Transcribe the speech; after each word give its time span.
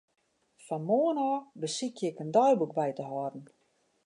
Fan 0.65 0.83
moarn 0.87 1.21
ôf 1.29 1.43
besykje 1.61 2.07
ik 2.11 2.21
in 2.23 2.33
deiboek 2.37 2.73
by 2.77 2.89
te 2.95 3.03
hâlden. 3.09 3.45